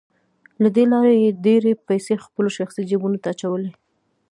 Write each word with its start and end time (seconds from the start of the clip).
له 0.61 0.69
دې 0.75 0.83
لارې 0.91 1.15
یې 1.23 1.29
ډېرې 1.45 1.73
پیسې 1.87 2.13
خپلو 2.25 2.49
شخصي 2.57 2.81
جیبونو 2.89 3.17
ته 3.23 3.27
اچولې 3.33 3.69